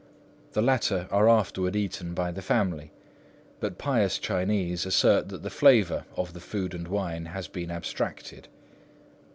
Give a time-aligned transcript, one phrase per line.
[0.53, 2.91] The latter are afterward eaten by the family;
[3.59, 8.47] but pious Chinese assert that the flavour of the food and wine has been abstracted.